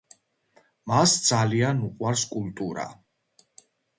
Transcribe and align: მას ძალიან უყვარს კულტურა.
მას 0.91 1.13
ძალიან 1.27 1.85
უყვარს 1.89 2.25
კულტურა. 2.33 2.89